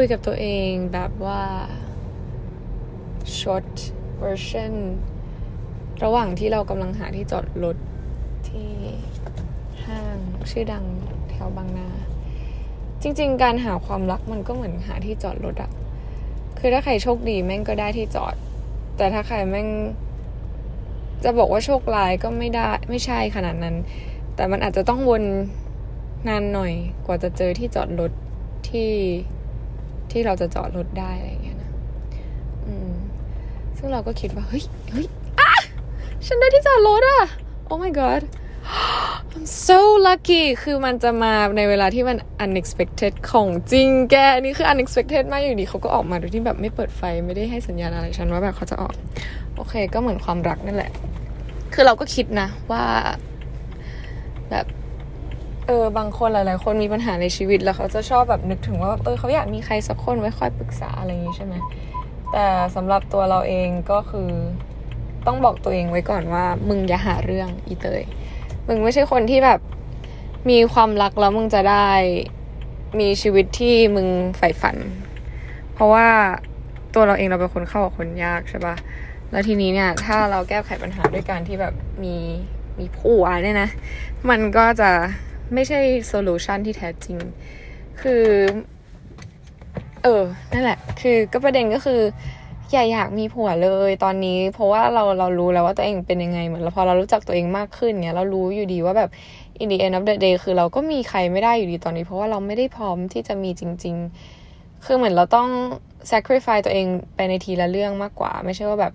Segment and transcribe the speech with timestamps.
[0.00, 1.42] คุยกับตัวเองแบบว่า
[3.38, 3.72] short
[4.22, 4.74] version
[6.04, 7.76] ระหว่างที่เรากำลังหาที่จอดรถ
[8.48, 8.70] ที่
[9.84, 10.18] ห้าง
[10.50, 10.84] ชื่อดัง
[11.30, 11.88] แถวบางนา
[13.02, 15.70] จริง ๆ การหาความรักมันก็เหมือนหาที่จอดรถอะ
[16.58, 18.34] คือถ้าใครโชคดีแม่งก็ได้ที่จอด
[18.96, 19.68] แต่ถ้าใครแม่ง
[21.24, 23.76] จะบอกว่าโชคร้ายก็ไม่ได้ ไม่ใช่ขนาดนั้น
[24.34, 25.24] แต่มันอาจจะต้องวน
[26.28, 26.72] นานหน่อย
[27.06, 28.12] กว่าจะเจอที่จอดรถ
[28.70, 28.92] ที่
[30.12, 31.70] ที่เราจะจอดรถได้อะไรอย่างเงี้ยนะ
[32.66, 32.92] อืม
[33.78, 35.06] ซึ่งเราก็คิดว่า เฮ้ยเฮ้ย
[35.40, 35.50] อะ
[36.26, 37.22] ฉันได้ที่จอดรถอะ
[37.70, 38.22] oh my god
[39.34, 48.92] I'm so lucky คือมันจะมาในเวลาที่มัน unexpected ของจริงแกอันนี้คือ unexpected มากอยู่ดีเขาก็ออกมาโดยที่แบบไม่เปิดไฟไม่ได้ให้สัญญาณอะไรฉันว่าแบบเขาจะออก
[49.56, 50.90] โอเค ก็เหมือนความรักนั่นแหละ
[51.74, 52.84] คือเราก็คิดนะว่า
[54.50, 54.66] แบบ
[55.70, 61.54] เออบางคนหลาย ๆ คนมีปัญหาในชีวิตแล้วเขาจะชอบแบบนึกถึงว่าเออเขาอยากมีใครสักคนไว้คอยปรึกษาอะไรอย่างนี้ใช่ไหม
[62.32, 64.30] แต่สำหรับตัวเราเองก็คือ
[65.26, 68.02] ต้องบอกตัวเองไว้ก่อนว่า มึงอย่าหาเรื่องอีเตย
[68.68, 69.60] มึงไม่ใช่คนที่แบบ
[70.50, 71.88] มีความรักแล้วมึงจะได้
[73.00, 74.76] มีชีวิตที่มึงใฝ่ฝัน
[75.74, 76.06] เพราะว่า
[76.94, 78.74] ตัวเราเองเราเป็นคนเข้ากับคนยากใช่ปะ
[79.30, 81.74] แล้วทีนี้เนี่ยถ้าเราแก้ไขปัญหาด้วยการที่แบบ
[82.04, 82.16] มี
[82.78, 83.68] มีผัวเนี่ยนะ
[84.30, 84.90] มันก็จะ
[85.54, 87.16] ไม่ใช่โซลูชันที่แท้จริง
[88.00, 88.24] คือ
[90.02, 92.00] เออ นั่นแหละ คือก็ประเด็นก็คือ
[92.72, 99.10] อย่าอยากมีผัวเลยตอนนี้ เพราะว่าเราเรารู้แล้วว่าตัวเองเป็นยังไงเหมือนเราพอเรารู้จักตัวเองมากขึ้นเนี่ยเรารู้อยู่ดีว่าแบบ
[99.62, 103.96] in the end of the day คือเราก็มีใครไม่ได้อยู่ดีตอนนี้ เพราะว่าเราไม่ได้พร้อมที่จะมีจริง
[104.40, 105.48] ๆ คือเหมือนเราต้อง
[106.10, 108.92] sacrifice ตัวเองไปในทีละเรื่องมากกว่า ไม่ใช่ว่าแบบ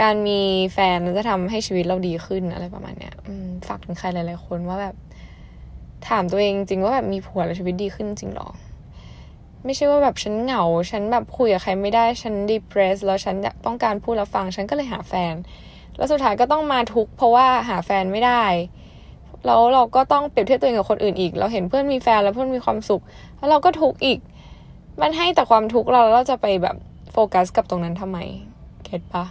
[0.00, 0.40] การมี
[0.72, 3.14] แฟนจะทำให้ชีวิตเราดีขึ้นอะไรประมาณเนี้ย
[3.68, 4.94] ฝากถึงใครหลายๆคนว่าแบบ
[6.08, 8.48] ถามตัวเองจริงว่าแบบมีผัวแล้วชีวิตดีขึ้นจริงหรอ
[9.64, 15.34] ไม่ใช่ว่าแบบฉันเหงา ฉันแบบคุยกับใครไม่ได้ ฉันดีเพรสแล้วฉันต้องการพูดแล้วฟัง ฉันก็เลยหาแฟน
[15.96, 18.44] แล้วสุดท้ายก็ต้องมาทุกเพราะว่าหาแฟนไม่ได้
[19.46, 23.02] แล้วเราก็ต้องเปรียบเทียบตัวเองกับคนอื่นอีก เราเห็นเพื่อนมีแฟนแล้วเพื่อนมีความสุข
[23.36, 24.18] แล้วเราก็ทุกข์อีก
[25.00, 26.76] มันให้แต่ความทุกข์เราแล้วเราจะไปแบบ
[27.12, 28.18] โฟกัสกับตรงนั้นทำไม
[28.84, 29.24] เก็ตปะ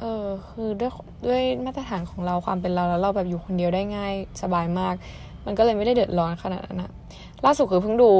[0.00, 0.92] เออคือด้วย
[1.26, 4.94] ด้วยมาตรฐานของเราความเป็นเราแล้วเราแบบอยู่คนเดียวได้ง่ายสบายมาก
[5.46, 6.90] มันก็เลยไม่ได้เดือดร้อนขนาดนั้นนะ
[7.44, 8.12] ล่าสุดคือเพิ่งดู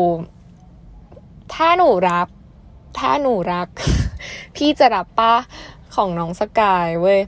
[1.55, 2.27] ถ้าหนูรัก
[2.99, 3.69] ถ้าหนูรัก
[4.57, 5.33] พี่จะรับป้า
[5.95, 7.21] ของน้องสกายเว้ย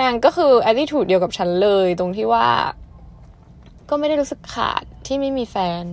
[0.00, 2.46] นางก็คือ attitude เดียวกับฉันเลย ตรงที่ว่า
[3.88, 5.84] ก็ไม่ได้รู้สึกขาดที่ไม่มีแฟน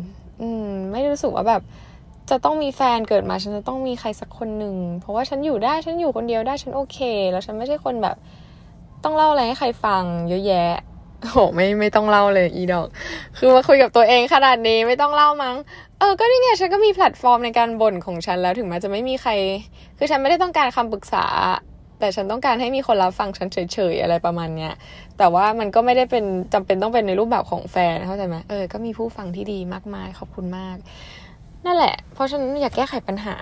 [0.42, 1.62] อืม ไม่ได้รู้สึกว่าแบบ
[2.30, 6.98] จะต้องมีแฟนเกิดมา ฉันจะต้องมีใครสักคนหนึ่งเพราะว่าฉันอยู่ได้ฉันอยู่คนเดียวได้ฉันโอเค
[7.32, 8.16] แล้วฉันไม่ใช่คนแบบ
[9.04, 10.74] ต้องเล่าอะไรให้ใครฟัง เยอะแยะ
[11.30, 12.88] โหไม่ไม่ต้องเล่าเลยอีดอก
[13.38, 15.56] คือมาคุยกับตัวเองขนาดนี้ไม่ต้องเล่ามั้ง
[16.00, 19.32] เออก็นี่ไงฉันก็มีแพลตฟอร์มในการบ่นของฉันแล้วถึงแม้จะไม่มีใคร
[19.98, 21.26] คือฉันไม่ได้ต้องการคำปรึกษา
[22.00, 23.58] แต่ฉันต้องการให้มีคนรับฟังฉันเฉ
[23.94, 24.74] ยๆอะไรประมาณเนี้ย
[25.18, 30.78] แต่ว่ามันก็ไม่ได้เป็นจำเป็นต้องเป็นในรูปแบบของแฟนเข้าใจไหมเออก็มีผู้ฟังที่ดีมากมายขอบคุณมาก
[31.66, 33.36] นั่นแหละ เพราะฉันอยากแก้ไขปัญหา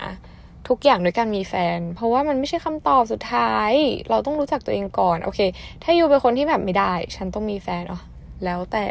[0.70, 3.72] ทุกอย่างด้วยการมีแฟน เพราะว่ามันไม่ใช่คำตอบสุดท้าย
[4.10, 5.40] เราต้องรู้จักตัวเองก่อน โอเค
[5.84, 8.00] ถ้ายูเป็นคนที่แบบไม่ได้ ฉันต้องมีแฟนอ๋อ
[8.46, 8.84] แล้วแต่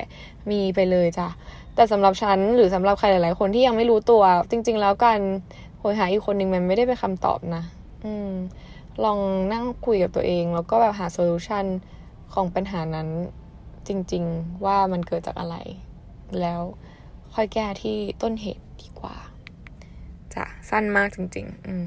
[0.51, 1.29] มีไปเลยจ้ะ
[1.75, 5.21] แต่สำหรับฉันหรือสำหรับใครหลาย ๆ คนที่ยังไม่รู้ตัว จริง ๆ แล้วการ
[5.79, 7.63] โหยหาอีกคนหนึ่งมันไม่ได้เป็นคำตอบนะ
[8.05, 8.33] อืม
[9.05, 9.19] ลอง
[9.53, 11.65] นั่งคุยกับตัวเอง แล้วก็แบบหาโซลูชัน
[12.35, 13.09] ของปัญหานั้น
[13.89, 15.57] จริง ๆ ว่ามันเกิดจากอะไร
[16.41, 16.61] แล้ว
[17.35, 21.87] ค่อยแก้ที่ต้นเหตุดีกว่าะ สั้นมากจริง ๆ อืม